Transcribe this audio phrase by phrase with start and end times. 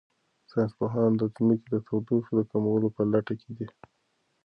[0.49, 3.67] ساینس پوهان د ځمکې د تودوخې د کمولو په لټه کې دي.